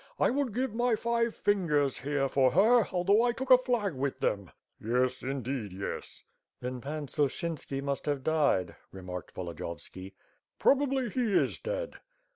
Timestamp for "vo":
9.35-9.43